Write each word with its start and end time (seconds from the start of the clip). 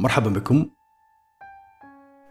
مرحبا 0.00 0.30
بكم. 0.30 0.66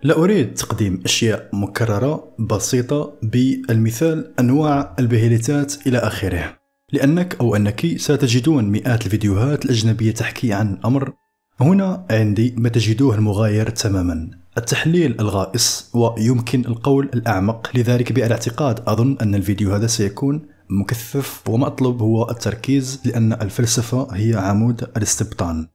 لا 0.04 0.18
أريد 0.18 0.54
تقديم 0.54 1.02
أشياء 1.06 1.50
مكررة 1.54 2.36
بسيطة 2.40 3.14
بالمثال 3.24 4.34
أنواع 4.40 4.96
البهيليتات 5.00 5.88
إلى 5.88 5.98
آخره 5.98 6.60
لأنك 6.94 7.36
أو 7.42 7.56
أنك 7.56 7.98
ستجدون 7.98 8.72
مئات 8.72 9.06
الفيديوهات 9.06 9.66
الأجنبية 9.66 10.12
تحكي 10.12 10.54
عن 10.54 10.80
أمر. 10.86 11.14
هنا 11.60 12.06
عندي 12.12 12.56
ما 12.58 12.70
تجدوه 12.70 13.16
المغاير 13.16 13.70
تماما. 13.70 14.30
التحليل 14.58 15.20
الغائص 15.20 15.92
ويمكن 15.94 16.66
القول 16.66 17.10
الأعمق 17.14 17.70
لذلك 17.76 18.12
بالاعتقاد 18.12 18.80
أظن 18.88 19.18
أن 19.22 19.36
الفيديو 19.36 19.74
هذا 19.74 19.88
سيكون 19.88 20.42
مكثف 20.70 21.50
وما 21.50 21.68
أطلب 21.68 22.02
هو 22.02 22.30
التركيز 22.30 23.02
لأن 23.06 23.34
الفلسفة 23.34 24.08
هي 24.14 24.36
عمود 24.36 24.84
الاستبطان. 24.98 25.68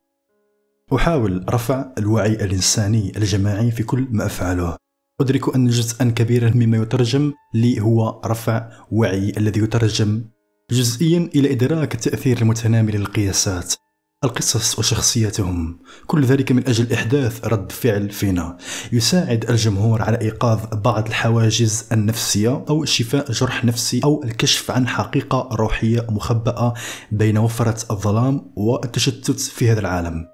أحاول 0.93 1.45
رفع 1.51 1.93
الوعي 1.99 2.33
الإنساني 2.33 3.13
الجماعي 3.17 3.71
في 3.71 3.83
كل 3.83 4.07
ما 4.11 4.27
أفعله. 4.27 4.77
أدرك 5.21 5.55
أن 5.55 5.69
جزءا 5.69 6.11
كبيرا 6.11 6.51
مما 6.55 6.77
يترجم 6.77 7.33
لي 7.55 7.81
هو 7.81 8.21
رفع 8.27 8.71
وعي 8.91 9.33
الذي 9.37 9.61
يترجم 9.61 10.25
جزئيا 10.71 11.31
إلى 11.35 11.53
إدراك 11.53 11.95
التأثير 11.95 12.43
المتنامي 12.43 12.93
للقياسات 12.93 13.75
القصص 14.25 14.79
وشخصياتهم. 14.79 15.79
كل 16.07 16.25
ذلك 16.25 16.53
من 16.53 16.69
أجل 16.69 16.93
إحداث 16.93 17.45
رد 17.45 17.73
فعل 17.73 18.11
فينا. 18.11 18.57
يساعد 18.93 19.51
الجمهور 19.51 20.03
على 20.03 20.21
إيقاظ 20.21 20.61
بعض 20.73 21.07
الحواجز 21.07 21.89
النفسية 21.93 22.65
أو 22.69 22.85
شفاء 22.85 23.33
جرح 23.33 23.65
نفسي 23.65 24.01
أو 24.05 24.25
الكشف 24.25 24.71
عن 24.71 24.89
حقيقة 24.89 25.49
روحية 25.53 26.07
مخبأة 26.11 26.75
بين 27.13 27.39
وفرة 27.39 27.93
الظلام 27.93 28.53
والتشتت 28.57 29.41
في 29.41 29.71
هذا 29.71 29.81
العالم. 29.81 30.34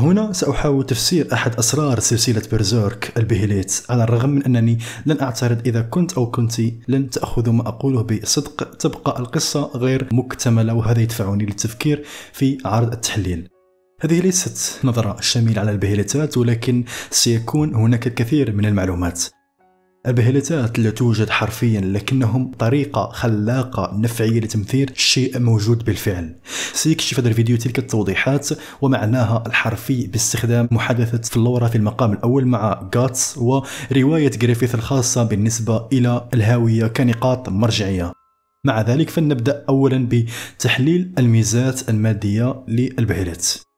هنا 0.00 0.32
سأحاول 0.32 0.86
تفسير 0.86 1.32
أحد 1.32 1.54
أسرار 1.54 2.00
سلسلة 2.00 2.42
بيرزيرك 2.50 3.12
البهيليت 3.16 3.82
على 3.90 4.04
الرغم 4.04 4.30
من 4.30 4.42
أنني 4.44 4.78
لن 5.06 5.20
أعترض 5.20 5.66
إذا 5.66 5.82
كنت 5.82 6.12
أو 6.12 6.30
كنت 6.30 6.60
لن 6.88 7.10
تأخذوا 7.10 7.52
ما 7.52 7.68
أقوله 7.68 8.02
بصدق 8.02 8.76
تبقى 8.76 9.20
القصة 9.20 9.70
غير 9.74 10.08
مكتملة 10.12 10.74
وهذا 10.74 11.00
يدفعني 11.00 11.44
للتفكير 11.44 12.04
في 12.32 12.58
عرض 12.64 12.92
التحليل. 12.92 13.48
هذه 14.00 14.20
ليست 14.20 14.84
نظرة 14.84 15.20
شاملة 15.20 15.60
على 15.60 15.70
البهيليتات 15.70 16.38
ولكن 16.38 16.84
سيكون 17.10 17.74
هناك 17.74 18.06
الكثير 18.06 18.52
من 18.52 18.66
المعلومات. 18.66 19.39
البهلتات 20.06 20.78
لا 20.78 20.90
توجد 20.90 21.30
حرفيا 21.30 21.80
لكنهم 21.80 22.52
طريقة 22.58 23.10
خلاقة 23.12 23.96
نفعية 23.96 24.40
لتمثيل 24.40 24.90
شيء 24.96 25.38
موجود 25.38 25.84
بالفعل. 25.84 26.36
سيكشف 26.72 27.18
هذا 27.18 27.28
الفيديو 27.28 27.56
تلك 27.56 27.78
التوضيحات 27.78 28.48
ومعناها 28.80 29.44
الحرفي 29.46 30.06
باستخدام 30.06 30.68
محادثة 30.70 31.30
فلورا 31.30 31.68
في 31.68 31.76
المقام 31.76 32.12
الأول 32.12 32.44
مع 32.46 32.88
جاتس 32.94 33.38
ورواية 33.38 34.30
جريفيث 34.30 34.74
الخاصة 34.74 35.24
بالنسبة 35.24 35.88
إلى 35.92 36.28
الهاوية 36.34 36.86
كنقاط 36.86 37.48
مرجعية. 37.48 38.12
مع 38.66 38.80
ذلك 38.80 39.10
فلنبدأ 39.10 39.64
أولا 39.68 40.08
بتحليل 40.10 41.12
الميزات 41.18 41.90
المادية 41.90 42.64
للبهليت 42.68 43.69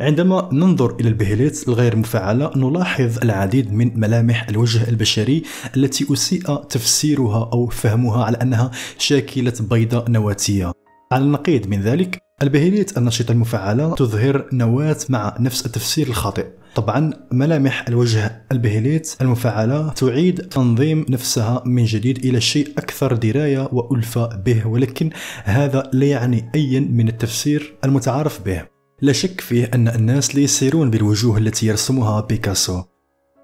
عندما 0.00 0.48
ننظر 0.52 0.96
إلى 1.00 1.08
البهليت 1.08 1.68
الغير 1.68 1.96
مفعلة 1.96 2.50
نلاحظ 2.56 3.18
العديد 3.22 3.72
من 3.72 4.00
ملامح 4.00 4.48
الوجه 4.48 4.88
البشري 4.88 5.42
التي 5.76 6.06
أسيء 6.12 6.54
تفسيرها 6.54 7.50
أو 7.52 7.66
فهمها 7.66 8.24
على 8.24 8.36
أنها 8.36 8.70
شاكلة 8.98 9.52
بيضة 9.60 10.04
نواتية. 10.08 10.72
على 11.12 11.24
النقيض 11.24 11.66
من 11.66 11.80
ذلك 11.80 12.18
البهليت 12.42 12.98
النشطة 12.98 13.32
المفعلة 13.32 13.94
تظهر 13.94 14.46
نواة 14.52 14.96
مع 15.08 15.36
نفس 15.40 15.66
التفسير 15.66 16.06
الخاطئ. 16.06 16.46
طبعا 16.74 17.12
ملامح 17.32 17.88
الوجه 17.88 18.42
البهليت 18.52 19.16
المفعلة 19.20 19.88
تعيد 19.88 20.40
تنظيم 20.40 21.06
نفسها 21.08 21.62
من 21.66 21.84
جديد 21.84 22.24
إلى 22.24 22.40
شيء 22.40 22.68
أكثر 22.78 23.16
دراية 23.16 23.68
وألفة 23.72 24.26
به 24.26 24.66
ولكن 24.66 25.10
هذا 25.44 25.90
لا 25.92 26.06
يعني 26.06 26.50
أي 26.54 26.80
من 26.80 27.08
التفسير 27.08 27.74
المتعارف 27.84 28.40
به. 28.44 28.79
لا 29.02 29.12
شك 29.12 29.40
فيه 29.40 29.70
أن 29.74 29.88
الناس 29.88 30.34
لا 30.34 30.40
يسيرون 30.40 30.90
بالوجوه 30.90 31.38
التي 31.38 31.66
يرسمها 31.66 32.20
بيكاسو. 32.20 32.82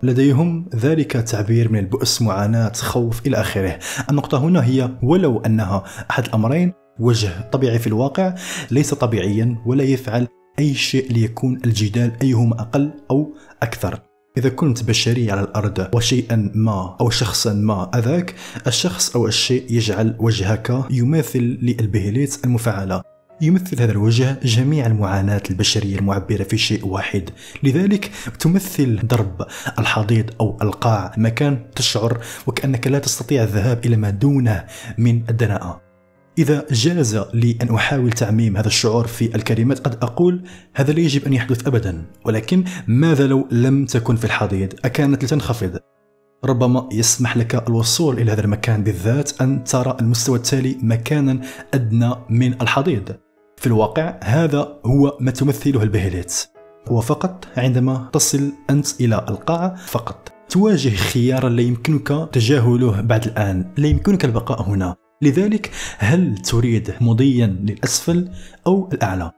لديهم 0.03 0.69
ذلك 0.75 1.13
تعبير 1.13 1.73
من 1.73 1.79
البؤس 1.79 2.23
معاناة 2.23 2.73
خوف 2.73 3.27
إلى 3.27 3.37
آخره. 3.37 3.79
النقطة 4.11 4.39
هنا 4.39 4.65
هي 4.65 4.91
ولو 5.03 5.39
أنها 5.39 5.85
أحد 6.11 6.25
الأمرين 6.25 6.73
وجه 6.99 7.51
طبيعي 7.53 7.79
في 7.79 7.87
الواقع 7.87 8.35
ليس 8.71 8.95
طبيعيا 8.95 9.63
ولا 9.67 9.85
يفعل 9.85 10.29
أي 10.59 10.75
شيء 10.75 11.13
ليكون 11.13 11.61
الجدال 11.65 12.13
أيهما 12.23 12.61
أقل 12.61 12.91
أو 13.11 13.35
أكثر. 13.63 14.01
إذا 14.39 14.49
كنت 14.49 14.85
بشري 14.85 15.31
على 15.31 15.41
الأرض 15.41 15.89
وشيئا 15.95 16.53
ما 16.55 16.97
أو 17.01 17.11
شخصا 17.11 17.53
ما 17.53 17.91
أذاك 17.95 18.35
الشخص 18.67 19.17
أو 19.17 19.27
الشيء 19.27 19.67
يجعل 19.71 20.17
وجهك 20.19 20.85
يماثل 20.91 21.59
للبهليت 21.63 22.45
المفعلة. 22.45 23.16
يمثل 23.41 23.83
هذا 23.83 23.93
الوجه 23.93 24.41
جميع 24.43 24.87
المعاناة 24.87 25.43
البشرية 25.51 25.99
المعبرة 25.99 26.43
في 26.43 26.59
شيء 26.59 26.87
واحد. 26.87 27.31
لذلك 27.63 28.11
تمثل 28.39 29.07
ضرب 29.07 29.47
الحضيض 29.79 30.31
أو 30.41 30.59
القاع 30.63 31.15
مكان 31.17 31.71
تشعر 31.75 32.19
وكأنك 32.47 32.87
لا 32.87 32.99
تستطيع 32.99 33.43
الذهاب 33.43 33.87
إلى 33.87 33.97
ما 33.97 34.11
دونه 34.11 34.65
من 34.99 35.23
الدناءة. 35.29 35.81
إذا 36.39 36.67
جاز 36.71 37.17
لي 37.35 37.59
أن 37.63 37.75
أحاول 37.75 38.13
تعميم 38.13 38.57
هذا 38.57 38.67
الشعور 38.67 39.07
في 39.07 39.35
الكلمات 39.37 39.79
قد 39.79 39.95
أقول 40.03 40.43
هذا 40.75 40.93
لا 40.93 41.01
يجب 41.01 41.27
أن 41.27 41.33
يحدث 41.33 41.67
أبدا 41.67 42.05
ولكن 42.25 42.65
ماذا 42.87 43.27
لو 43.27 43.49
لم 43.51 43.87
تكن 43.87 44.17
في 44.17 44.25
الحضيض؟ 44.25 44.73
أكانت 44.85 45.25
لتنخفض. 45.25 45.79
ربما 46.45 46.89
يسمح 46.93 47.37
لك 47.37 47.69
الوصول 47.69 48.19
إلى 48.19 48.33
هذا 48.33 48.41
المكان 48.41 48.85
بالذات 48.85 49.41
أن 49.41 49.65
ترى 49.65 49.97
المستوى 50.01 50.37
التالي 50.37 50.77
مكانا 50.83 51.41
أدنى 51.75 52.15
من 52.31 52.63
الحضيض. 52.63 53.17
في 53.57 53.67
الواقع 53.67 54.15
هذا 54.25 54.79
هو 54.87 55.17
ما 55.21 55.31
تمثله 55.31 55.83
البهلات. 55.83 56.35
هو 56.89 57.01
فقط 57.01 57.47
عندما 57.57 58.09
تصل 58.13 58.53
أنت 58.71 59.01
إلى 59.01 59.27
القاعة 59.29 59.75
فقط. 59.75 60.33
تواجه 60.49 60.89
خيارا 60.89 61.49
لا 61.49 61.63
يمكنك 61.63 62.29
تجاهله 62.33 63.01
بعد 63.01 63.25
الآن 63.27 63.73
لا 63.77 63.89
يمكنك 63.89 64.25
البقاء 64.25 64.63
هنا. 64.63 64.97
لذلك 65.23 65.71
هل 65.99 66.39
تريد 66.39 66.95
مضيا 67.01 67.47
للأسفل 67.47 68.31
أو 68.67 68.91
الأعلى؟ 68.93 69.31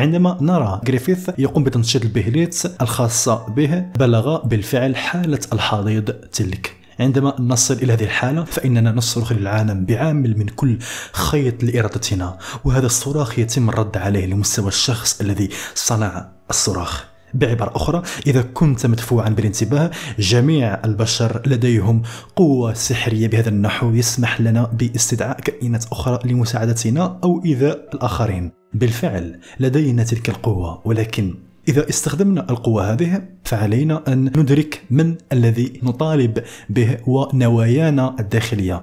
عندما 0.00 0.38
نرى 0.40 0.80
جريفيث 0.84 1.30
يقوم 1.38 1.64
بتنشيط 1.64 2.02
البهليت 2.02 2.62
الخاصة 2.80 3.46
به 3.48 3.80
بلغ 3.80 4.46
بالفعل 4.46 4.96
حالة 4.96 5.40
الحضيض 5.52 6.10
تلك. 6.10 6.79
عندما 7.00 7.36
نصل 7.40 7.74
إلى 7.74 7.92
هذه 7.92 8.04
الحالة 8.04 8.44
فإننا 8.44 8.92
نصرخ 8.92 9.32
للعالم 9.32 9.84
بعامل 9.84 10.38
من 10.38 10.46
كل 10.46 10.78
خيط 11.12 11.64
لإرادتنا. 11.64 12.38
وهذا 12.64 12.86
الصراخ 12.86 13.38
يتم 13.38 13.68
الرد 13.68 13.96
عليه 13.96 14.26
لمستوى 14.26 14.68
الشخص 14.68 15.20
الذي 15.20 15.48
صنع 15.74 16.28
الصراخ. 16.50 17.10
بعبارة 17.34 17.76
أخرى 17.76 18.02
إذا 18.26 18.42
كنت 18.42 18.86
مدفوعا 18.86 19.28
بالانتباه 19.28 19.90
جميع 20.18 20.80
البشر 20.84 21.42
لديهم 21.46 22.02
قوة 22.36 22.74
سحرية. 22.74 23.28
بهذا 23.28 23.48
النحو 23.48 23.90
يسمح 23.90 24.40
لنا 24.40 24.70
باستدعاء 24.72 25.40
كائنات 25.40 25.84
أخرى 25.92 26.18
لمساعدتنا 26.24 27.18
أو 27.24 27.44
إيذاء 27.44 27.90
الآخرين. 27.94 28.52
بالفعل 28.74 29.40
لدينا 29.60 30.04
تلك 30.04 30.28
القوة 30.28 30.82
ولكن 30.84 31.34
إذا 31.70 31.88
استخدمنا 31.88 32.50
القوة 32.50 32.92
هذه 32.92 33.22
فعلينا 33.44 34.02
أن 34.08 34.24
ندرك 34.24 34.82
من 34.90 35.14
الذي 35.32 35.80
نطالب 35.82 36.42
به 36.68 36.96
ونوايانا 37.06 38.16
الداخلية. 38.20 38.82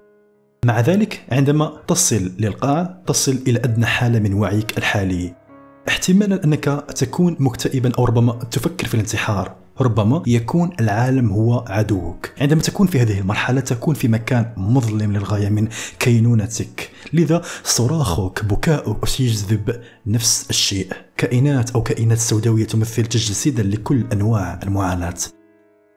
مع 0.65 0.79
ذلك 0.79 1.25
عندما 1.31 1.73
تصل 1.87 2.31
للقاع 2.39 3.01
تصل 3.07 3.39
إلى 3.47 3.59
أدنى 3.59 3.85
حالة 3.85 4.19
من 4.19 4.33
وعيك 4.33 4.77
الحالي. 4.77 5.35
احتمالا 5.87 6.43
أنك 6.43 6.83
تكون 6.95 7.35
مكتئبا 7.39 7.91
أو 7.97 8.05
ربما 8.05 8.33
تفكر 8.33 8.87
في 8.87 8.93
الانتحار. 8.93 9.55
ربما 9.81 10.23
يكون 10.27 10.69
العالم 10.79 11.29
هو 11.31 11.65
عدوك. 11.67 12.31
عندما 12.41 12.61
تكون 12.61 12.87
في 12.87 13.01
هذه 13.01 13.19
المرحلة 13.19 13.61
تكون 13.61 13.95
في 13.95 14.07
مكان 14.07 14.53
مظلم 14.57 15.13
للغاية 15.13 15.49
من 15.49 15.67
كينونتك. 15.99 16.89
لذا 17.13 17.41
صراخك 17.63 18.45
بكاؤك 18.45 19.05
سيجذب 19.05 19.81
نفس 20.07 20.45
الشيء. 20.49 20.93
كائنات 21.17 21.71
أو 21.71 21.83
كائنات 21.83 22.17
سوداوية 22.17 22.65
تمثل 22.65 23.05
تجسيدا 23.05 23.63
لكل 23.63 24.05
أنواع 24.13 24.59
المعاناة. 24.63 25.13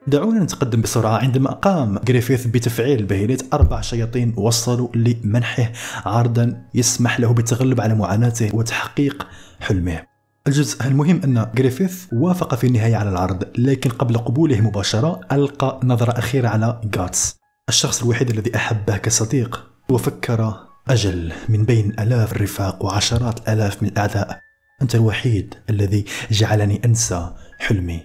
دعونا 0.06 0.41
نتقدم 0.44 0.81
بسرعة. 0.81 1.19
عندما 1.19 1.50
قام 1.50 1.99
جريفيث 2.05 2.47
بتفعيل 2.47 2.99
البهيلات 2.99 3.43
أربع 3.55 3.81
شياطين 3.81 4.35
وصلوا 4.37 4.88
لمنحه 4.94 5.73
عرضا 6.05 6.62
يسمح 6.75 7.21
له 7.21 7.32
بالتغلب 7.32 7.81
على 7.81 7.94
معاناته 7.94 8.50
وتحقيق 8.55 9.27
حلمه. 9.61 10.09
الجزء 10.46 10.87
المهم 10.87 11.20
أن 11.25 11.50
جريفيث 11.54 12.06
وافق 12.12 12.54
في 12.54 12.66
النهاية 12.66 12.96
على 12.96 13.10
العرض 13.10 13.44
لكن 13.58 13.90
قبل 13.90 14.19
قبوله 14.19 14.60
مباشرة 14.60 15.20
ألقى 15.32 15.81
نظرة 15.84 16.19
أخيرة 16.19 16.48
على 16.48 16.81
جاتس 16.84 17.37
الشخص 17.69 18.02
الوحيد 18.02 18.31
الذي 18.31 18.56
أحبه 18.56 18.96
كصديق 18.96 19.70
وفكر 19.90 20.66
أجل 20.88 21.32
من 21.48 21.64
بين 21.64 21.90
ألاف 22.00 22.32
الرفاق 22.32 22.84
وعشرات 22.84 23.40
الآلاف 23.40 23.82
من 23.82 23.88
الأعداء. 23.88 24.40
أنت 24.82 24.94
الوحيد 24.94 25.54
الذي 25.70 26.04
جعلني 26.31 26.81
أنسى 26.84 27.34
حلمي. 27.58 28.02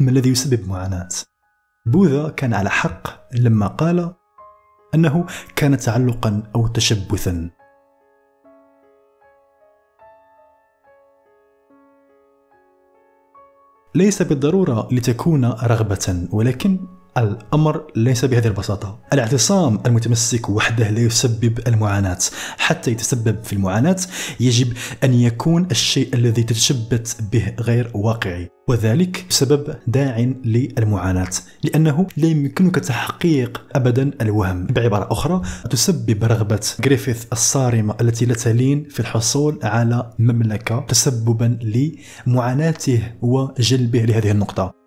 ما 0.00 0.10
الذي 0.10 0.30
يسبب 0.30 0.68
معاناة؟ 0.68 1.08
بوذا 1.86 2.28
كان 2.28 2.54
على 2.54 2.70
حق 2.70 3.32
لما 3.34 3.66
قال 3.66 4.14
أنه 4.94 5.26
كان 5.56 5.78
تعلقا 5.78 6.42
أو 6.54 6.66
تشبثا 6.66 7.50
ليس 13.94 14.22
بالضرورة 14.22 14.88
لتكون 14.92 15.44
رغبة 15.44 16.26
ولكن 16.30 16.78
الأمر 17.18 17.86
ليس 17.96 18.24
بهذه 18.24 18.46
البساطة. 18.46 18.98
الاعتصام 19.12 19.80
المتمسك 19.86 20.48
وحده 20.48 20.90
لا 20.90 21.00
يسبب 21.00 21.58
المعاناة. 21.66 22.18
حتى 22.58 22.90
يتسبب 22.90 23.44
في 23.44 23.52
المعاناة 23.52 23.96
يجب 24.40 24.72
أن 25.04 25.14
يكون 25.14 25.68
الشيء 25.70 26.14
الذي 26.14 26.42
تتشبث 26.42 27.16
به 27.32 27.54
غير 27.60 27.90
واقعي. 27.94 28.48
وذلك 28.68 29.26
بسبب 29.30 29.76
داعٍ 29.86 30.32
للمعاناة. 30.44 31.30
لأنه 31.64 32.06
لا 32.16 32.26
يمكنك 32.26 32.74
تحقيق 32.74 33.62
أبدا 33.74 34.10
الوهم. 34.20 34.66
بعبارة 34.66 35.12
أخرى 35.12 35.42
تسبب 35.70 36.24
رغبة 36.24 36.60
جريفيث 36.80 37.24
الصارمة 37.32 37.94
التي 38.00 38.24
لا 38.24 38.34
تلين 38.34 38.88
في 38.90 39.00
الحصول 39.00 39.58
على 39.62 40.10
مملكة 40.18 40.80
تسببا 40.88 41.58
لمعاناته 42.26 43.02
وجلبه 43.22 43.98
لهذه 43.98 44.30
النقطة. 44.30 44.79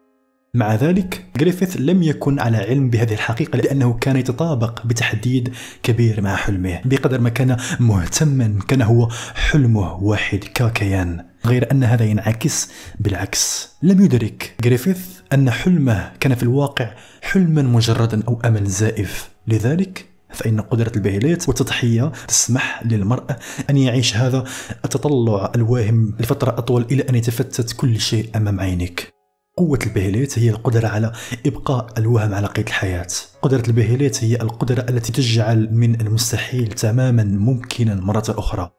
مع 0.56 0.76
ذلك 0.76 1.26
جريفيث 1.38 1.78
لم 1.80 2.04
يكن 2.04 2.40
على 2.40 2.58
علم 2.58 2.90
بهذه 2.90 3.14
الحقيقة 3.14 3.58
لأنه 3.58 3.94
كان 3.94 4.18
يتطابق 4.18 4.86
بتحديد 4.86 5.54
كبير 5.84 6.22
مع 6.22 6.36
حلمه. 6.36 6.82
بقدر 6.86 7.22
ما 7.22 7.30
كان 7.30 7.58
مهتما 7.80 8.60
كان 8.68 8.82
هو 8.82 9.10
حلمه 9.36 9.94
واحد 9.94 10.40
ككيان 10.54 11.26
غير 11.46 11.72
أن 11.72 11.84
هذا 11.84 12.06
ينعكس 12.06 12.70
بالعكس. 13.00 13.70
لم 13.84 14.06
يدرك 14.06 14.56
جريفيث 14.64 15.08
أن 15.34 15.52
حلمه 15.52 16.12
كان 16.20 16.36
في 16.36 16.44
الواقع 16.44 16.92
حلما 17.22 17.62
مجردا 17.62 18.24
أو 18.28 18.42
أمل 18.46 18.66
زائف. 18.66 19.30
لذلك 19.48 20.06
فإن 20.34 20.62
قدرة 20.62 20.92
البهيلات 20.96 21.48
والتضحية 21.48 22.12
تسمح 22.28 22.84
للمرء 22.86 23.26
أن 23.70 23.78
يعيش 23.78 24.18
هذا 24.18 24.44
التطلع 24.86 25.52
الواهم 25.56 26.16
لفترة 26.20 26.50
أطول 26.50 26.86
إلى 26.92 27.04
أن 27.10 27.16
يتفتت 27.16 27.72
كل 27.72 28.00
شيء 28.00 28.30
أمام 28.36 28.60
عينك 28.60 29.13
قوة 29.58 29.80
البهيلات 29.86 30.40
هي 30.40 30.50
القدرة 30.50 30.88
على 30.88 31.12
إبقاء 31.46 31.88
الوهم 31.98 32.34
على 32.34 32.48
قيد 32.48 32.68
الحياة. 32.68 33.08
قدرة 33.42 33.64
البهيلات 33.68 34.24
هي 34.24 34.36
القدرة 34.36 34.86
التي 34.90 35.12
تجعل 35.12 35.74
من 35.74 36.02
المستحيل 36.02 36.68
تماما 36.68 37.24
ممكنا 37.24 37.96
مرة 37.96 38.24
أخرى. 38.30 38.70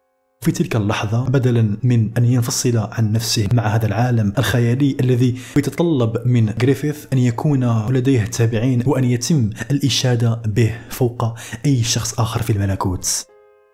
في 0.41 0.53
تلك 0.53 0.77
اللحظة 0.77 1.25
بدلا 1.25 1.77
من 1.83 2.11
أن 2.19 2.25
ينفصل 2.25 2.77
عن 2.77 3.13
نفسه 3.13 3.49
مع 3.53 3.67
هذا 3.67 3.87
العالم 3.87 4.33
الخيالي 4.39 4.97
الذي 5.01 5.39
يتطلب 5.57 6.27
من 6.27 6.47
جريفيث 6.59 7.07
أن 7.13 7.19
يكون 7.19 7.87
لديه 7.89 8.25
تابعين 8.25 8.83
وأن 8.87 9.05
يتم 9.05 9.51
الإشادة 9.71 10.43
به 10.47 10.79
فوق 10.91 11.39
أي 11.67 11.83
شخص 11.83 12.21
آخر 12.21 12.43
في 12.43 12.53
الملكوت. 12.53 13.27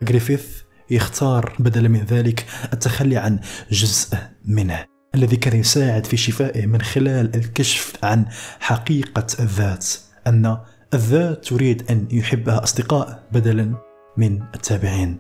جريفيث 0.03 0.47
يختار 0.91 1.57
بدلا 1.59 1.89
من 1.89 2.01
ذلك 2.01 2.47
التخلي 2.73 3.17
عن 3.17 3.41
جزء 3.71 4.19
منه. 4.45 5.00
الذي 5.15 5.37
كان 5.37 5.61
يساعد 5.61 6.07
في 6.07 6.17
شفائه 6.17 6.67
من 6.67 6.83
خلال 6.83 7.37
الكشف 7.37 7.93
عن 8.03 8.27
حقيقة 8.61 9.27
الذات 9.41 9.87
أن 10.27 10.59
الذات 10.95 11.45
تريد 11.45 11.91
أن 11.91 12.09
يحبها 12.11 12.63
أصدقاء 12.63 13.23
بدلا 13.33 13.75
من 14.17 14.43
التابعين 14.55 15.19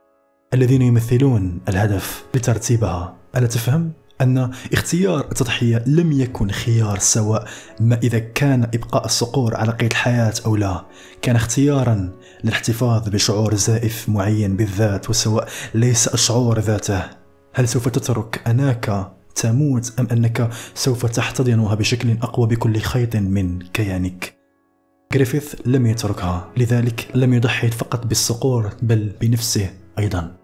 الذين 0.55 0.83
يمثلون 0.83 1.61
الهدف 1.69 2.25
لترتيبها. 2.35 3.17
ألا 3.37 3.47
تفهم؟ 3.47 3.93
أن 4.21 4.51
اختيار 4.73 5.21
التضحية 5.21 5.85
لم 5.87 6.13
يكن 6.13 6.51
خيار 6.51 6.99
سواء 6.99 7.49
ما 7.81 7.99
إذا 8.03 8.19
كان 8.19 8.63
إبقاء 8.63 9.05
الصقور 9.05 9.57
على 9.57 9.73
قيد 9.73 9.91
الحياة 9.91 10.35
أو 10.47 10.57
لا. 10.57 10.85
كان 11.23 11.37
اختيارا 11.37 12.13
للاحتفاظ 12.45 13.09
بشعور 13.09 13.55
زائف 13.55 14.09
معين 14.09 14.57
بالذات 14.57 15.11
وسواء 15.11 15.49
ليس 15.75 16.09
الشعور 16.09 16.59
ذاته. 16.61 17.03
هل 17.55 17.69
سوف 17.69 17.89
تترك 17.89 18.43
أناك 18.47 19.13
تموت 19.35 20.01
أم 20.01 20.09
أنك 20.13 20.51
سوف 20.75 21.07
تحتضنها 21.07 21.75
بشكل 21.75 22.11
أقوى 22.23 22.47
بكل 22.47 22.79
خيط 22.79 23.17
من 23.17 23.59
كيانك؟ 23.59 24.41
جريفيث 25.13 25.55
لم 25.67 25.87
يتركها 25.87 26.49
لذلك 26.57 27.09
لم 27.15 27.35
يضحي 27.35 27.71
فقط 27.71 28.07
بالصقور 28.07 28.71
بل 28.83 29.13
بنفسه 29.21 29.71
أيضا. 29.99 30.37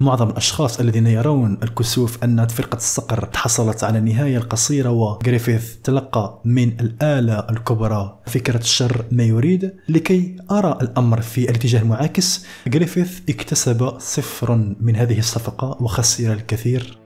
معظم 0.00 0.30
الأشخاص 0.30 0.80
الذين 0.80 1.06
يرون 1.06 1.58
الكسوف 1.62 2.24
أن 2.24 2.46
فرقة 2.46 2.76
الصقر 2.76 3.24
تحصلت 3.24 3.84
على 3.84 3.98
النهاية 3.98 4.36
القصيرة 4.36 4.90
وغريفيث 4.90 5.76
تلقى 5.76 6.40
من 6.44 6.80
الآلة 6.80 7.46
الكبرى 7.50 8.18
فكرة 8.26 8.58
الشر 8.58 9.04
ما 9.12 9.24
يريد. 9.24 9.72
لكي 9.88 10.36
أرى 10.50 10.78
الأمر 10.82 11.20
في 11.20 11.50
الاتجاه 11.50 11.80
المعاكس 11.82 12.46
غريفيث 12.74 13.20
اكتسب 13.28 13.98
صفر 13.98 14.74
من 14.80 14.96
هذه 14.96 15.18
الصفقة 15.18 15.82
وخسر 15.82 16.32
الكثير. 16.32 17.01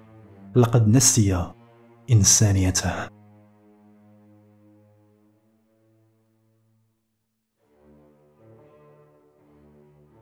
لقد 0.57 0.89
نسي 0.89 1.53
إنسانيته. 2.11 2.93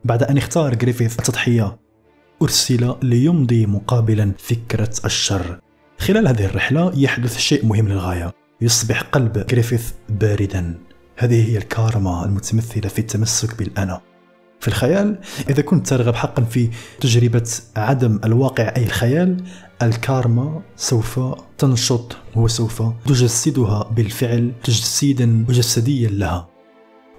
بعد 0.05 0.23
أن 0.23 0.37
اختار 0.37 0.75
جريفيث 0.75 1.19
التضحية 1.19 1.79
أرسل 2.43 2.95
ليمضي 3.03 3.67
مقابلا 3.67 4.33
فكرة 4.39 4.91
الشر. 5.05 5.61
خلال 5.99 6.29
هذه 6.29 6.45
الرحلة 6.45 6.93
يحدث 6.97 7.39
شيء 7.39 7.67
مهم 7.67 7.89
للغاية. 7.89 8.33
يصبح 8.61 9.03
قلب 9.03 9.47
جريفيث 9.47 9.93
باردا. 10.09 10.79
هذه 11.19 11.51
هي 11.51 11.59
الكارما 11.59 12.25
المتمثلة 12.25 12.89
في 12.89 12.99
التمسك 12.99 13.59
بالأنا 13.59 14.01
في 14.65 14.69
الخيال 14.69 15.19
إذا 15.51 15.63
كنت 15.63 15.87
ترغب 15.87 16.15
حقا 16.15 16.43
في 16.43 16.71
تجربة 17.01 17.51
عدم 17.77 18.21
الواقع 18.25 18.73
أي 18.77 18.85
الخيال 18.85 19.45
الكارما 19.83 20.63
سوف 20.77 21.21
تنشط 21.59 22.17
وسوف 22.37 22.83
تجسدها 23.07 23.83
بالفعل 23.83 24.53
تجسيدا 24.65 25.45
جسديا 25.49 26.09
لها. 26.09 26.49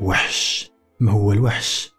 وحش. 0.01 0.71
ما 0.99 1.11
هو 1.11 1.31
الوحش؟ 1.31 1.91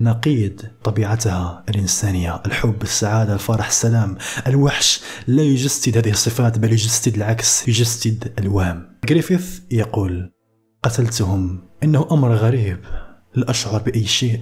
نقيض 0.00 0.60
طبيعتها 0.84 1.64
الإنسانية. 1.68 2.42
الحب 2.46 2.82
السعادة 2.82 3.34
الفرح 3.34 3.66
السلام. 3.66 4.16
الوحش 4.46 5.00
لا 5.26 5.42
يجسد 5.42 5.96
هذه 5.96 6.10
الصفات 6.10 6.58
بل 6.58 6.72
يجسد 6.72 7.14
العكس 7.14 7.68
يجسد 7.68 8.32
الوهم. 8.38 8.86
غريفيث 9.10 9.60
يقول 9.70 10.32
قتلتهم 10.82 11.68
إنه 11.82 12.08
أمر 12.12 12.34
غريب 12.34 12.78
لا 13.34 13.50
أشعر 13.50 13.82
بأي 13.82 14.04
شيء. 14.04 14.40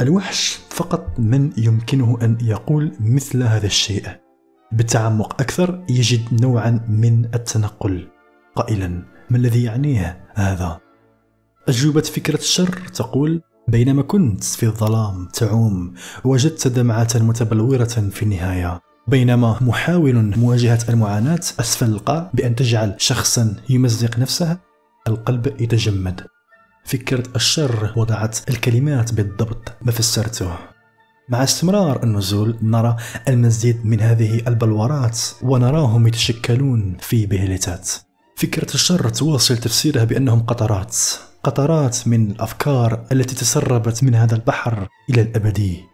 الوحش 0.00 0.58
فقط 0.70 1.06
من 1.18 1.52
يمكنه 1.56 2.18
أن 2.22 2.38
يقول 2.42 2.92
مثل 3.00 3.42
هذا 3.42 3.66
الشيء. 3.66 4.19
بالتعمق 4.72 5.40
أكثر 5.40 5.84
يجد 5.88 6.42
نوعا 6.42 6.86
من 6.88 7.24
التنقل. 7.34 8.08
قائلا 8.56 8.88
ما 9.30 9.36
الذي 9.36 9.64
يعنيه 9.64 10.24
هذا؟ 10.34 10.80
أجوبة 11.68 12.00
فكرة 12.00 12.38
الشر 12.38 12.78
تقول 12.94 13.42
بينما 13.68 14.02
كنت 14.02 14.44
في 14.44 14.66
الظلام 14.66 15.28
تعوم 15.32 15.94
وجدت 16.24 16.68
دمعة 16.68 17.08
متبلورة 17.14 17.84
في 17.84 18.22
النهاية. 18.22 18.80
بينما 19.08 19.58
محاول 19.60 20.38
مواجهة 20.38 20.78
المعاناة 20.88 21.40
أسفل 21.60 21.86
القاع 21.86 22.30
بأن 22.34 22.54
تجعل 22.54 22.94
شخصا 22.98 23.56
يمزق 23.68 24.18
نفسه 24.18 24.58
القلب 25.08 25.46
يتجمد. 25.60 26.26
فكرة 26.84 27.24
الشر 27.36 27.92
وضعت 27.96 28.50
الكلمات 28.50 29.14
بالضبط 29.14 29.72
ما 29.82 29.92
فسرته؟ 29.92 30.69
مع 31.30 31.42
استمرار 31.42 32.02
النزول 32.02 32.56
نرى 32.62 32.96
المزيد 33.28 33.86
من 33.86 34.00
هذه 34.00 34.42
البلورات 34.48 35.18
ونراهم 35.42 36.06
يتشكلون 36.06 36.96
في 37.00 37.26
بهلتات 37.26 37.90
فكرة 38.36 38.74
الشر 38.74 39.08
تواصل 39.08 39.56
تفسيرها 39.56 40.04
بأنهم 40.04 40.42
قطرات 40.42 40.96
قطرات 41.44 42.08
من 42.08 42.30
الأفكار 42.30 43.06
التي 43.12 43.34
تسربت 43.34 44.04
من 44.04 44.14
هذا 44.14 44.34
البحر 44.34 44.88
إلى 45.10 45.20
الأبدي 45.20 45.84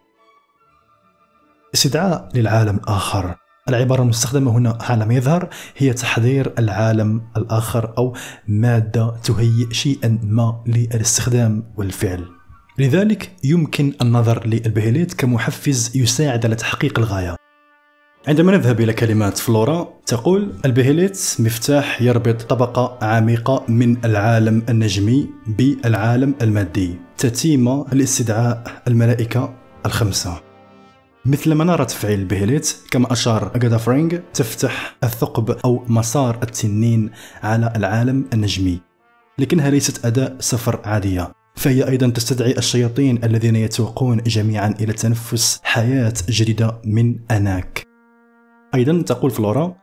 استدعاء 1.73 2.29
للعالم 2.33 2.75
الآخر. 2.75 3.35
العبارة 3.69 4.01
المستخدمة 4.01 4.51
هنا 4.51 4.77
على 4.81 5.05
ما 5.05 5.13
يظهر 5.13 5.49
هي 5.77 5.93
تحضير 5.93 6.53
العالم 6.59 7.21
الآخر 7.37 7.93
أو 7.97 8.15
مادة 8.47 9.15
تهيئ 9.23 9.73
شيئا 9.73 10.19
ما 10.23 10.63
للاستخدام 10.67 11.73
والفعل. 11.77 12.36
لذلك 12.79 13.31
يمكن 13.43 13.93
النظر 14.01 14.47
للبهيليت 14.47 15.13
كمحفز 15.13 15.97
يساعد 15.97 16.45
على 16.45 16.55
تحقيق 16.55 16.99
الغاية. 16.99 17.35
عندما 18.27 18.57
نذهب 18.57 18.81
إلى 18.81 18.93
كلمات 18.93 19.37
فلورا 19.37 19.93
تقول 20.05 20.53
البهيليت 20.65 21.35
مفتاح 21.39 22.01
يربط 22.01 22.41
طبقة 22.41 22.97
عميقة 23.01 23.65
من 23.67 24.05
العالم 24.05 24.63
النجمي 24.69 25.29
بالعالم 25.47 26.35
المادي 26.41 26.99
تتيم 27.17 27.83
لاستدعاء 27.91 28.81
الملائكة 28.87 29.53
الخمسة. 29.85 30.41
مثل 31.25 31.55
منارة 31.55 31.83
تفعيل 31.83 32.19
البهليت 32.19 32.75
كما 32.91 33.11
أشار 33.11 33.51
أجادا 33.55 33.77
فرينغ 33.77 34.17
تفتح 34.33 34.95
الثقب 35.03 35.57
أو 35.65 35.85
مسار 35.87 36.39
التنين 36.43 37.11
على 37.43 37.73
العالم 37.75 38.25
النجمي 38.33 38.81
لكنها 39.39 39.69
ليست 39.69 40.05
أداة 40.05 40.35
سفر 40.39 40.81
عادية. 40.85 41.36
فهي 41.57 41.89
أيضا 41.89 42.09
تستدعي 42.09 42.57
الشياطين 42.57 43.23
الذين 43.23 43.55
يتوقون 43.55 44.17
جميعا 44.17 44.75
إلى 44.79 44.93
تنفس 44.93 45.59
حياة 45.63 46.13
جديدة 46.29 46.81
من 46.85 47.19
أناك. 47.31 47.83
أيضا 48.75 49.01
تقول 49.01 49.31
فلورا 49.31 49.75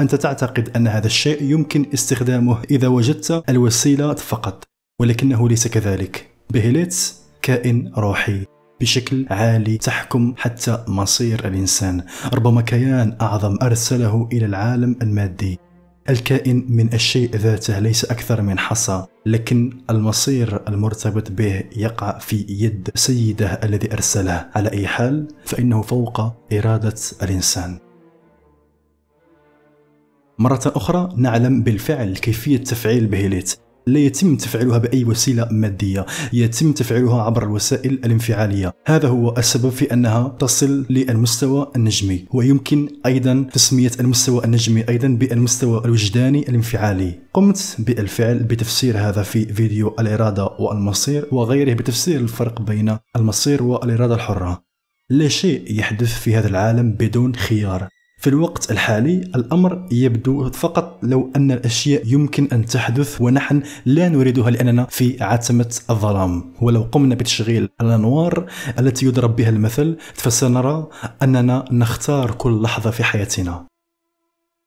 أنت 0.00 0.14
تعتقد 0.14 0.76
أن 0.76 0.88
هذا 0.88 1.06
الشيء 1.06 1.42
يمكن 1.42 1.86
استخدامه 1.94 2.62
إذا 2.70 2.88
وجدت 2.88 3.44
الوسيلة 3.48 4.14
فقط 4.14 4.64
ولكنه 5.00 5.48
ليس 5.48 5.68
كذلك. 5.68 6.30
بهيليتس 6.50 7.22
كائن 7.42 7.92
روحي. 7.98 8.44
بشكل 8.80 9.26
عالي 9.30 9.78
تحكم 9.78 10.34
حتى 10.36 10.84
مصير 10.88 11.48
الإنسان. 11.48 12.02
ربما 12.34 12.62
كيان 12.62 13.16
أعظم 13.20 13.58
أرسله 13.62 14.28
إلى 14.32 14.46
العالم 14.46 14.96
المادي. 15.02 15.58
الكائن 16.10 16.66
من 16.68 16.92
الشيء 16.94 17.36
ذاته 17.36 17.78
ليس 17.78 18.04
أكثر 18.04 18.42
من 18.42 18.58
حصى 18.58 19.06
لكن 19.26 19.78
المصير 19.90 20.68
المرتبط 20.68 21.30
به 21.30 21.64
يقع 21.76 22.18
في 22.18 22.46
يد 22.48 22.90
سيده 22.94 23.46
الذي 23.46 23.92
أرسله. 23.92 24.48
على 24.54 24.72
أي 24.72 24.86
حال 24.86 25.28
فإنه 25.44 25.82
فوق 25.82 26.20
إرادة 26.52 26.94
الإنسان. 27.22 27.78
مرة 30.38 30.60
أخرى 30.66 31.12
نعلم 31.16 31.62
بالفعل 31.62 32.16
كيفية 32.16 32.56
تفعيل 32.56 33.06
بهيليت. 33.06 33.65
لا 33.88 34.00
يتم 34.00 34.36
تفعيلها 34.36 34.78
بأي 34.78 35.04
وسيلة 35.04 35.48
مادية 35.50 36.06
يتم 36.32 36.72
تفعيلها 36.72 37.22
عبر 37.22 37.42
الوسائل 37.42 37.92
الانفعالية. 37.92 38.72
هذا 38.86 39.08
هو 39.08 39.34
السبب 39.38 39.70
في 39.70 39.92
أنها 39.92 40.28
تصل 40.28 40.86
للمستوى 40.90 41.72
النجمي 41.76 42.24
ويمكن 42.30 42.88
أيضا 43.06 43.46
تسمية 43.52 43.90
المستوى 44.00 44.44
النجمي 44.44 44.88
أيضا 44.88 45.08
بالمستوى 45.08 45.84
الوجداني 45.84 46.48
الانفعالي. 46.48 47.18
قمت 47.34 47.76
بالفعل 47.78 48.38
بتفسير 48.38 48.98
هذا 48.98 49.22
في 49.22 49.44
فيديو 49.52 49.96
الإرادة 49.98 50.44
والمصير 50.44 51.28
وغيره 51.32 51.74
بتفسير 51.74 52.20
الفرق 52.20 52.62
بين 52.62 52.96
المصير 53.16 53.62
والإرادة 53.62 54.14
الحرة. 54.14 54.62
لا 55.10 55.28
شيء 55.28 55.78
يحدث 55.78 56.20
في 56.20 56.36
هذا 56.36 56.48
العالم 56.48 56.92
بدون 56.92 57.34
خيار. 57.34 57.88
في 58.18 58.30
الوقت 58.30 58.70
الحالي 58.70 59.16
الأمر 59.16 59.86
يبدو 59.90 60.50
فقط 60.50 60.98
لو 61.02 61.30
أن 61.36 61.52
الأشياء 61.52 62.02
يمكن 62.06 62.48
أن 62.52 62.66
تحدث 62.66 63.20
ونحن 63.20 63.62
لا 63.86 64.08
نريدها 64.08 64.50
لأننا 64.50 64.84
في 64.90 65.22
عتمة 65.22 65.74
الظلام. 65.90 66.52
ولو 66.60 66.82
قمنا 66.82 67.14
بتشغيل 67.14 67.68
الأنوار 67.80 68.50
التي 68.78 69.06
يضرب 69.06 69.36
بها 69.36 69.48
المثل 69.48 69.96
فسنرى 70.14 70.88
أننا 71.22 71.64
نختار 71.70 72.30
كل 72.30 72.62
لحظة 72.62 72.90
في 72.90 73.04
حياتنا. 73.04 73.66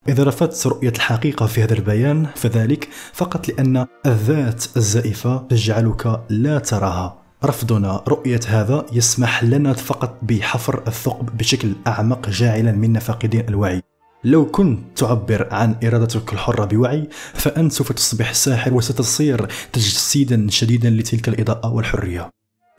إذا 0.07 0.23
رفضت 0.23 0.67
رؤية 0.67 0.93
الحقيقة 0.95 1.45
في 1.45 1.63
هذا 1.63 1.73
البيان 1.73 2.27
فذلك 2.35 2.89
فقط 3.13 3.49
لأن 3.49 3.85
الذات 4.05 4.65
الزائفة 4.77 5.37
تجعلك 5.37 6.21
لا 6.29 6.59
تراها. 6.59 7.28
رفضنا 7.45 8.03
رؤية 8.07 8.39
هذا 8.47 8.85
يسمح 8.91 9.43
لنا 9.43 9.73
فقط 9.73 10.17
بحفر 10.21 10.83
الثقب 10.87 11.37
بشكل 11.37 11.73
أعمق 11.87 12.29
جاعلا 12.29 12.71
منا 12.71 12.99
فاقدين 12.99 13.49
الوعي. 13.49 13.81
لو 14.23 14.45
كنت 14.45 14.79
تعبر 14.95 15.47
عن 15.51 15.75
إرادتك 15.83 16.33
الحرة 16.33 16.65
بوعي 16.65 17.09
فأنت 17.33 17.71
سوف 17.71 17.91
تصبح 17.91 18.33
ساحر 18.33 18.73
وستصير 18.73 19.47
تجسيدا 19.73 20.47
شديدا 20.49 20.89
لتلك 20.89 21.29
الإضاءة 21.29 21.73
والحرية. 21.73 22.29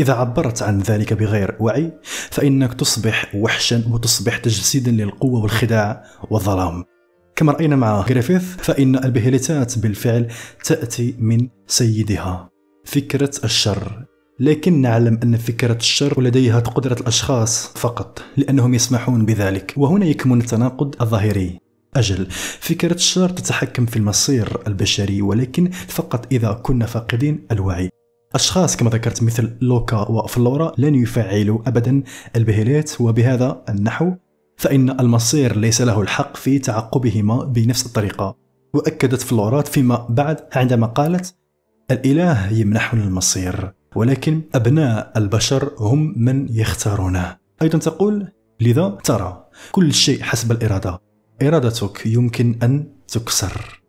إذا 0.00 0.12
عبرت 0.12 0.62
عن 0.62 0.78
ذلك 0.78 1.12
بغير 1.12 1.56
وعي 1.60 1.92
فإنك 2.30 2.74
تصبح 2.74 3.34
وحشا 3.34 3.84
وتصبح 3.90 4.36
تجسيدا 4.36 4.90
للقوة 4.90 5.42
والخداع 5.42 6.04
والظلام. 6.30 6.84
كما 7.36 7.52
رأينا 7.52 7.76
مع 7.76 8.00
غريفيث 8.00 8.56
فإن 8.56 9.04
البهلتات 9.04 9.78
بالفعل 9.78 10.28
تأتي 10.64 11.14
من 11.18 11.48
سيدها. 11.66 12.50
فكرة 12.84 13.30
الشر 13.44 14.04
لكن 14.40 14.80
نعلم 14.80 15.20
أن 15.22 15.36
فكرة 15.36 15.76
الشر 15.76 16.22
لديها 16.22 16.60
قدرة 16.60 16.96
الأشخاص 17.00 17.66
فقط 17.66 18.22
لأنهم 18.36 18.74
يسمحون 18.74 19.26
بذلك. 19.26 19.74
وهنا 19.76 20.06
يكمن 20.06 20.40
التناقض 20.40 20.94
الظاهري. 21.02 21.60
أجل 21.96 22.26
فكرة 22.60 22.94
الشر 22.94 23.28
تتحكم 23.28 23.86
في 23.86 23.96
المصير 23.96 24.58
البشري 24.66 25.22
ولكن 25.22 25.70
فقط 25.70 26.26
إذا 26.32 26.52
كنا 26.52 26.86
فاقدين 26.86 27.46
الوعي. 27.52 27.88
أشخاص 28.34 28.76
كما 28.76 28.90
ذكرت 28.90 29.22
مثل 29.22 29.56
لوكا 29.60 30.10
وفلورا 30.10 30.72
لن 30.78 30.94
يفعلوا 30.94 31.58
أبدا 31.66 32.02
البهيلات 32.36 33.00
وبهذا 33.00 33.62
النحو 33.68 34.12
فإن 34.56 35.00
المصير 35.00 35.56
ليس 35.56 35.80
له 35.80 36.00
الحق 36.00 36.36
في 36.36 36.58
تعقبهما 36.58 37.44
بنفس 37.44 37.86
الطريقة. 37.86 38.36
وأكدت 38.74 39.22
فلورات 39.22 39.68
فيما 39.68 40.06
بعد 40.08 40.36
عندما 40.52 40.86
قالت 40.86 41.34
الإله 41.90 42.52
يمنحنا 42.52 43.04
المصير. 43.04 43.79
ولكن 43.96 44.42
أبناء 44.54 45.12
البشر 45.16 45.72
هم 45.78 46.14
من 46.16 46.46
يختارونه. 46.50 47.36
أيضا 47.62 47.78
تقول 47.78 48.28
لذا 48.60 48.98
ترى 49.04 49.44
كل 49.72 49.94
شيء 49.94 50.22
حسب 50.22 50.52
الإرادة. 50.52 51.00
إرادتك 51.42 52.06
يمكن 52.06 52.58
أن 52.62 52.86
تكسر 53.08 53.82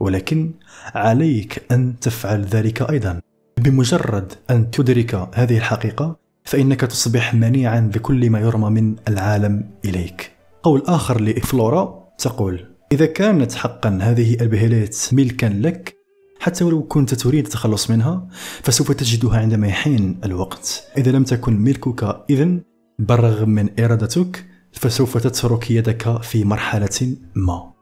ولكن 0.00 0.54
عليك 0.94 1.66
أن 1.72 2.00
تفعل 2.00 2.44
ذلك 2.44 2.90
أيضا. 2.90 3.20
بمجرد 3.58 4.32
أن 4.50 4.70
تدرك 4.70 5.28
هذه 5.34 5.58
الحقيقة 5.58 6.16
فإنك 6.44 6.80
تصبح 6.80 7.34
منيعا 7.34 7.80
بكل 7.80 8.30
ما 8.30 8.40
يرمى 8.40 8.70
من 8.70 8.96
العالم 9.08 9.70
إليك. 9.84 10.32
قول 10.62 10.82
آخر 10.86 11.20
لفلورا 11.20 12.08
تقول 12.18 12.76
إذا 12.92 13.06
كانت 13.06 13.52
حقا 13.52 13.98
هذه 14.02 14.36
البهلات 14.40 14.96
ملكا 15.12 15.46
لك 15.46 15.95
حتى 16.46 16.64
ولو 16.64 16.82
كنت 16.82 17.14
تريد 17.14 17.44
التخلص 17.44 17.90
منها 17.90 18.28
فسوف 18.62 18.92
تجدها 18.92 19.38
عندما 19.38 19.66
يحين 19.66 20.20
الوقت. 20.24 20.84
إذا 20.98 21.12
لم 21.12 21.24
تكن 21.24 21.60
ملكك 21.60 22.24
إذن 22.30 22.62
بالرغم 22.98 23.48
من 23.48 23.80
إرادتك 23.80 24.46
فسوف 24.72 25.18
تترك 25.18 25.70
يدك 25.70 26.22
في 26.22 26.44
مرحلة 26.44 27.16
ما. 27.34 27.72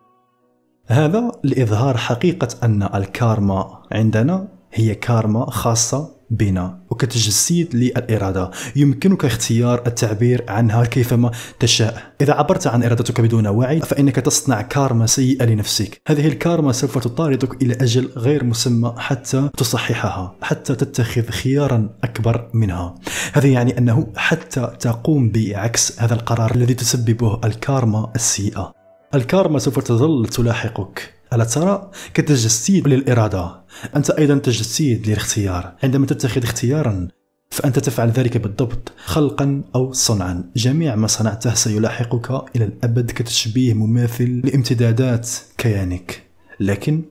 هذا 0.87 1.33
لإظهار 1.45 1.97
حقيقة 1.97 2.49
أن 2.63 2.83
الكارما 2.83 3.83
عندنا 3.93 4.49
هي 4.73 4.95
كارما 4.95 5.51
خاصة 5.51 6.11
بنا. 6.37 6.85
وكتجسيد 6.91 7.75
للإرادة. 7.77 8.51
يمكنك 8.77 9.25
اختيار 9.25 9.83
التعبير 9.87 10.45
عنها 10.49 10.85
كيفما 10.85 11.31
تشاء. 11.61 12.13
إذا 12.21 12.33
عبرت 12.33 12.67
عن 12.67 12.83
إرادتك 12.83 13.21
بدون 13.21 13.47
وعي 13.47 13.81
فإنك 13.81 14.17
تصنع 14.17 14.63
كارما 14.63 15.07
سيئة 15.07 15.45
لنفسك. 15.45 16.01
هذه 16.09 16.27
الكارما 16.27 16.73
سوف 16.73 16.99
تطاردك 16.99 17.63
إلى 17.63 17.75
أجل 17.75 18.11
غير 18.17 18.45
مسمى 18.45 18.95
حتى 18.99 19.51
تصححها 19.57 20.37
حتى 20.43 20.75
تتخذ 20.75 21.23
خيارا 21.23 21.91
أكبر 22.05 22.51
منها. 22.55 22.95
هذا 23.33 23.49
يعني 23.49 23.79
أنه 23.79 24.07
حتى 24.17 24.73
تقوم 24.81 25.31
بعكس 25.31 26.01
هذا 26.01 26.15
القرار 26.15 26.55
الذي 26.55 26.75
تسببه 26.75 27.41
الكارما 27.45 28.13
السيئة. 28.15 28.73
الكارما 29.15 29.59
سوف 29.59 29.79
تظل 29.79 30.27
تلاحقك. 30.27 31.15
ألا 31.35 31.45
ترى 31.45 31.91
كتجسيد 32.15 32.89
للإرادة؟ 32.89 33.65
أنت 33.97 34.11
أيضا 34.11 34.39
تجسيد 34.39 35.07
للاختيار. 35.07 35.73
عندما 35.83 36.07
تتخذ 36.07 36.43
اختيارا 36.43 37.09
فأنت 37.51 37.79
تفعل 37.79 38.11
ذلك 38.11 38.37
بالضبط 38.37 38.93
خلقا 39.05 39.63
أو 39.75 39.93
صنعا. 39.93 40.51
جميع 40.57 40.95
ما 40.95 41.07
صنعته 41.07 41.55
سيلاحقك 41.55 42.57
إلى 42.57 42.65
الأبد 42.65 43.11
كتشبيه 43.11 43.75
مماثل 43.75 44.41
لامتدادات 44.45 45.31
كيانك. 45.59 46.23
لكن 46.61 47.03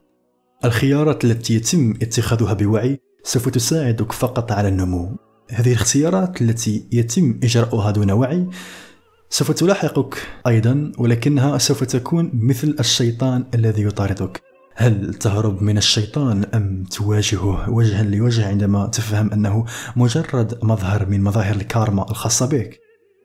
الخيارات 0.65 1.25
التي 1.25 1.55
يتم 1.55 1.93
اتخاذها 2.01 2.53
بوعي 2.53 2.99
سوف 3.23 3.49
تساعدك 3.49 4.11
فقط 4.11 4.51
على 4.51 4.67
النمو. 4.67 5.17
هذه 5.51 5.67
الاختيارات 5.67 6.41
التي 6.41 6.87
يتم 6.91 7.39
إجراؤها 7.43 7.91
دون 7.91 8.11
وعي 8.11 8.47
سوف 9.33 9.51
تلاحقك 9.51 10.27
أيضا 10.47 10.91
ولكنها 10.97 11.57
سوف 11.57 11.83
تكون 11.83 12.31
مثل 12.33 12.75
الشيطان 12.79 13.45
الذي 13.53 13.83
يطاردك. 13.83 14.41
هل 14.75 15.13
تهرب 15.13 15.63
من 15.63 15.77
الشيطان 15.77 16.43
أم 16.43 16.83
تواجهه 16.83 17.69
وجها 17.69 18.03
لوجه 18.03 18.47
عندما 18.47 18.87
تفهم 18.87 19.31
أنه 19.31 19.65
مجرد 19.95 20.59
مظهر 20.63 21.05
من 21.05 21.23
مظاهر 21.23 21.55
الكارما 21.55 22.11
الخاصة 22.11 22.45
بك؟ 22.45 22.79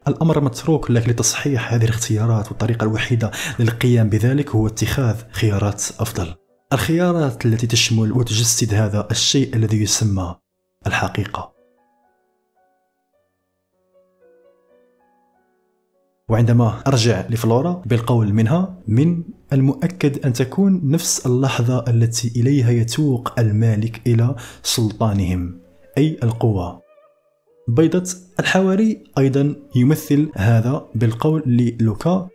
الأمر 0.08 0.40
متروك 0.40 0.90
لك 0.90 1.08
لتصحيح 1.08 1.72
هذه 1.72 1.84
الاختيارات 1.84 2.48
والطريقة 2.48 2.84
الوحيدة 2.84 3.30
للقيام 3.58 4.08
بذلك 4.08 4.50
هو 4.50 4.66
اتخاذ 4.66 5.16
خيارات 5.32 5.84
أفضل. 5.98 6.34
الخيارات 6.72 7.46
التي 7.46 7.66
تشمل 7.66 8.12
وتجسد 8.12 8.74
هذا 8.74 9.08
الشيء 9.10 9.56
الذي 9.56 9.82
يسمى 9.82 10.34
الحقيقة. 10.86 11.57
وعندما 16.28 16.82
أرجع 16.86 17.24
لفلورا 17.30 17.82
بالقول 17.86 18.32
منها 18.32 18.78
من 18.88 19.22
المؤكد 19.52 20.26
أن 20.26 20.32
تكون 20.32 20.80
نفس 20.84 21.26
اللحظة 21.26 21.84
التي 21.88 22.40
إليها 22.40 22.70
يتوق 22.70 23.40
المالك 23.40 24.00
إلى 24.06 24.34
سلطانهم 24.62 25.60
أي 25.98 26.18
القوة 26.22 26.82
بيضة 27.68 28.04
الحواري 28.40 29.04
أيضا 29.18 29.56
يمثل 29.76 30.28
هذا 30.36 30.86
بالقول 30.94 31.42
للوكا 31.46 32.28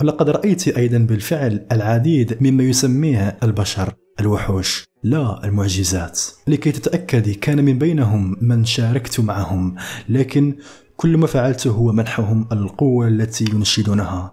ولقد 0.00 0.30
رأيت 0.30 0.68
أيضا 0.68 0.98
بالفعل 0.98 1.66
العديد 1.72 2.38
مما 2.40 2.64
يسميه 2.64 3.38
البشر 3.42 3.94
الوحوش 4.20 4.88
لا 5.02 5.44
المعجزات. 5.44 6.20
لكي 6.46 6.72
تتأكدي 6.72 7.34
كان 7.34 7.64
من 7.64 7.78
بينهم 7.78 8.36
من 8.40 8.64
شاركت 8.64 9.20
معهم 9.20 9.74
لكن 10.08 10.56
كل 11.00 11.16
ما 11.16 11.26
فعلته 11.26 11.70
هو 11.70 11.92
منحهم 11.92 12.48
القوة 12.52 13.08
التي 13.08 13.44
ينشدونها. 13.44 14.32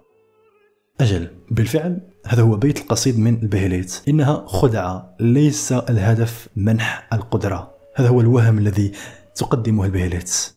أجل 1.00 1.30
بالفعل 1.50 2.00
هذا 2.26 2.42
هو 2.42 2.56
بيت 2.56 2.78
القصيد 2.78 3.18
من 3.18 3.34
البهليت 3.42 4.02
إنها 4.08 4.44
خدعة 4.46 5.14
ليس 5.20 5.72
الهدف 5.72 6.48
منح 6.56 7.08
القدرة. 7.12 7.74
هذا 7.94 8.08
هو 8.08 8.20
الوهم 8.20 8.58
الذي 8.58 8.92
تقدمه 9.34 9.84
البهليت 9.84 10.56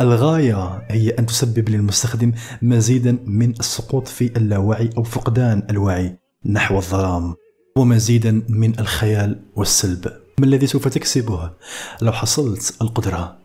الغاية 0.00 0.86
هي 0.90 1.10
أن 1.10 1.26
تسبب 1.26 1.68
للمستخدم 1.68 2.32
مزيدا 2.62 3.18
من 3.26 3.50
السقوط 3.50 4.08
في 4.08 4.36
اللاوعي 4.36 4.90
أو 4.96 5.02
فقدان 5.02 5.66
الوعي 5.70 6.18
نحو 6.46 6.76
الظلام 6.76 7.34
ومزيدا 7.76 8.42
من 8.48 8.78
الخيال 8.78 9.42
والسلب. 9.56 10.12
ما 10.38 10.46
الذي 10.46 10.66
سوف 10.66 10.88
تكسبه 10.88 11.50
لو 12.02 12.12
حصلت 12.12 12.76
القدرة؟ 12.82 13.38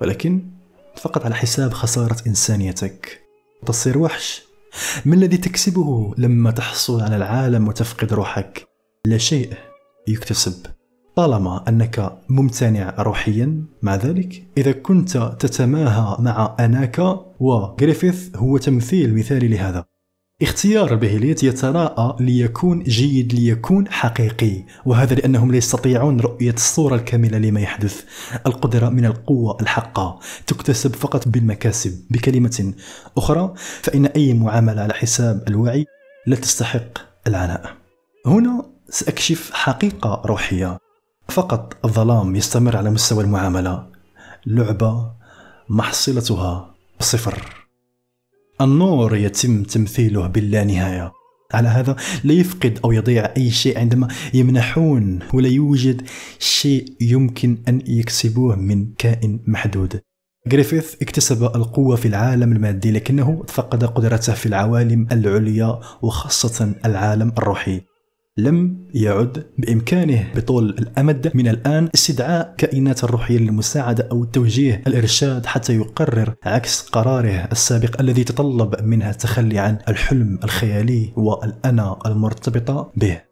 ولكن 0.00 0.51
فقط 0.96 1.24
على 1.24 1.34
حساب 1.34 1.72
خسارة 1.72 2.16
إنسانيتك. 2.26 3.22
تصير 3.66 3.98
وحش. 3.98 4.42
ما 5.04 5.14
الذي 5.14 5.36
تكسبه 5.36 6.14
لما 6.18 6.50
تحصل 6.50 7.00
على 7.00 7.16
العالم 7.16 7.68
وتفقد 7.68 8.12
روحك؟ 8.12 8.68
لا 9.06 9.18
شيء 9.18 9.52
يكتسب. 10.08 10.66
طالما 11.16 11.64
أنك 11.68 12.18
ممتنع 12.28 12.94
روحيا 12.98 13.64
مع 13.82 13.94
ذلك 13.94 14.42
إذا 14.58 14.72
كنت 14.72 15.36
تتماهى 15.38 16.16
مع 16.18 16.56
اناك 16.60 16.98
وغريفيث 17.40 18.36
هو 18.36 18.58
تمثيل 18.58 19.14
مثالي 19.14 19.48
لهذا. 19.48 19.84
اختيار 20.42 20.92
البهيليت 20.92 21.42
يتراءى 21.42 22.16
ليكون 22.20 22.82
جيد 22.82 23.34
ليكون 23.34 23.88
حقيقي. 23.88 24.64
وهذا 24.84 25.14
لأنهم 25.14 25.50
لا 25.50 25.56
يستطيعون 25.56 26.20
رؤية 26.20 26.54
الصورة 26.54 26.94
الكاملة 26.94 27.38
لما 27.38 27.60
يحدث. 27.60 28.04
القدرة 28.46 28.88
من 28.88 29.04
القوة 29.04 29.56
الحقة 29.60 30.20
تكتسب 30.46 30.94
فقط 30.94 31.28
بالمكاسب 31.28 32.04
بكلمة 32.10 32.72
أخرى 33.16 33.54
فإن 33.82 34.06
أي 34.06 34.34
معاملة 34.34 34.82
على 34.82 34.94
حساب 34.94 35.44
الوعي 35.48 35.86
لا 36.26 36.36
تستحق 36.36 36.98
العناء. 37.26 37.74
هنا 38.26 38.66
سأكشف 38.88 39.50
حقيقة 39.52 40.22
روحية. 40.26 40.78
فقط 41.28 41.76
الظلام 41.84 42.36
يستمر 42.36 42.76
على 42.76 42.90
مستوى 42.90 43.24
المعاملة. 43.24 43.86
لعبة 44.46 45.10
محصلتها 45.68 46.74
صفر. 47.00 47.61
النور 48.60 49.16
يتم 49.16 49.62
تمثيله 49.62 50.26
باللا 50.26 50.64
نهاية. 50.64 51.12
على 51.54 51.68
هذا 51.68 51.96
لا 52.24 52.32
يفقد 52.32 52.78
أو 52.84 52.92
يضيع 52.92 53.32
أي 53.36 53.50
شيء 53.50 53.78
عندما 53.78 54.08
يمنحون 54.34 55.18
ولا 55.34 55.48
يوجد 55.48 56.02
شيء 56.38 56.96
يمكن 57.00 57.62
أن 57.68 57.82
يكسبوه 57.86 58.56
من 58.56 58.86
كائن 58.98 59.40
محدود. 59.46 60.00
غريفيث 60.52 60.94
اكتسب 61.02 61.42
القوة 61.42 61.96
في 61.96 62.08
العالم 62.08 62.52
المادي 62.52 62.90
لكنه 62.90 63.42
فقد 63.48 63.84
قدرته 63.84 64.34
في 64.34 64.46
العوالم 64.46 65.08
العليا 65.12 65.80
وخاصة 66.02 66.74
العالم 66.84 67.32
الروحي. 67.38 67.80
لم 68.38 68.88
يعد 68.94 69.46
بإمكانه 69.58 70.32
بطول 70.36 70.68
الأمد 70.68 71.30
من 71.34 71.48
الآن 71.48 71.88
استدعاء 71.94 72.54
كائنات 72.58 73.04
الروحية 73.04 73.38
للمساعدة 73.38 74.08
أو 74.12 74.24
توجيه 74.24 74.82
الإرشاد 74.86 75.46
حتى 75.46 75.76
يقرر 75.76 76.34
عكس 76.44 76.82
قراره 76.82 77.48
السابق 77.52 78.00
الذي 78.00 78.24
تطلب 78.24 78.82
منها 78.82 79.10
التخلي 79.10 79.58
عن 79.58 79.78
الحلم 79.88 80.38
الخيالي 80.44 81.12
والأنا 81.16 81.98
المرتبطة 82.06 82.92
به. 82.96 83.22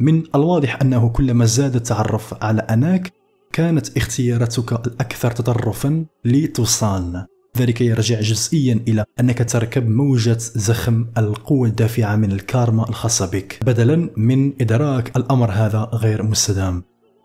من 0.00 0.22
الواضح 0.34 0.78
أنه 0.82 1.08
كلما 1.08 1.44
زاد 1.44 1.74
التعرف 1.74 2.44
على 2.44 2.60
أناك 2.60 3.12
كانت 3.52 3.96
اختياراتك 3.96 4.86
الأكثر 4.86 5.30
تطرفا 5.30 6.04
لتوصان. 6.24 7.26
ذلك 7.58 7.80
يرجع 7.80 8.20
جزئيا 8.20 8.80
إلى 8.88 9.04
أنك 9.20 9.50
تركب 9.50 9.88
موجة 9.88 10.38
زخم 10.38 11.06
القوة 11.18 11.68
الدافعة 11.68 12.16
من 12.16 12.32
الكارما 12.32 12.88
الخاصة 12.88 13.30
بك 13.30 13.58
بدلا 13.66 14.10
من 14.16 14.52
إدراك 14.60 15.16
الأمر 15.16 15.50
هذا 15.50 15.90
غير 15.92 16.22
مستدام. 16.22 16.82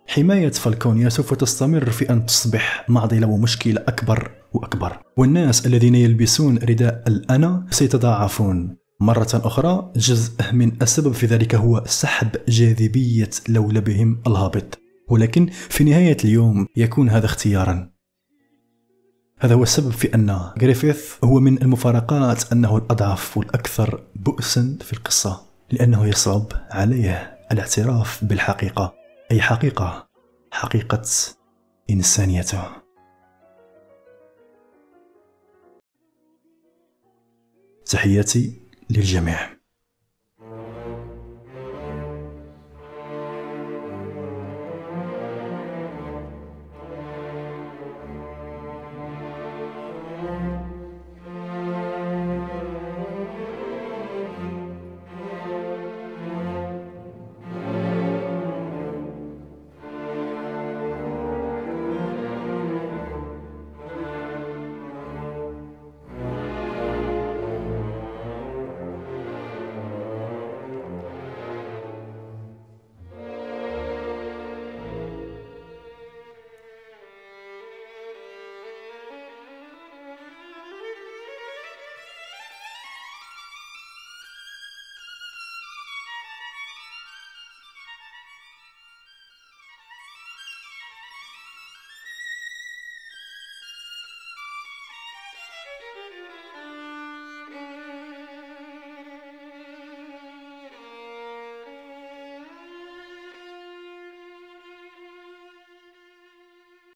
حماية 0.07 0.51
فالكونيا 0.51 1.09
سوف 1.09 1.33
تستمر 1.33 1.89
في 1.89 2.09
أن 2.09 2.25
تصبح 2.25 2.85
معضلة 2.89 3.27
ومشكلة 3.27 3.81
أكبر 3.87 4.31
وأكبر. 4.53 4.97
والناس 5.17 5.65
الذين 5.65 5.95
يلبسون 5.95 6.57
رداء 6.57 7.03
الأنا 7.07 7.65
سيتضاعفون. 7.71 8.77
مرة 8.99 9.27
أخرى 9.33 9.91
جزء 9.95 10.53
من 10.53 10.71
السبب 10.81 11.11
في 11.11 11.25
ذلك 11.25 11.55
هو 11.55 11.83
سحب 11.85 12.29
جاذبية 12.47 13.29
لولبهم 13.49 14.21
الهابط. 14.27 14.79
ولكن 15.09 15.49
في 15.69 15.83
نهاية 15.83 16.17
اليوم 16.23 16.67
يكون 16.75 17.09
هذا 17.09 17.25
اختيارا. 17.25 17.94
هذا 19.39 19.55
هو 19.55 19.63
السبب 19.63 19.91
في 19.91 20.15
أن 20.15 20.29
غريفيث 20.61 21.23
هو 21.23 21.39
من 21.39 21.61
المفارقات 21.61 22.51
أنه 22.51 22.77
الأضعف 22.77 23.37
والأكثر 23.37 24.03
بؤسا 24.15 24.77
في 24.81 24.93
القصة 24.93 25.45
لأنه 25.71 26.07
يصعب 26.07 26.47
عليه 26.71 27.37
الاعتراف 27.51 28.23
بالحقيقة. 28.23 28.93
أي 29.31 29.41
حقيقة؟ 29.41 30.07
حقيقة 30.51 31.01
إنسانيته. 31.89 32.63
تحياتي 37.85 38.61
للجميع. 38.89 39.54